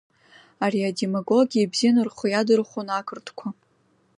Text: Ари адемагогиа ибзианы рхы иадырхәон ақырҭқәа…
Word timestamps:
Ари 0.63 0.79
адемагогиа 0.89 1.61
ибзианы 1.65 2.01
рхы 2.07 2.27
иадырхәон 2.29 2.87
ақырҭқәа… 2.99 3.47